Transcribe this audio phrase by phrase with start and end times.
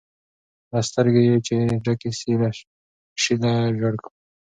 [0.69, 2.31] لکه سترګي چي یې ډکي سي
[3.41, 4.09] له ژرګو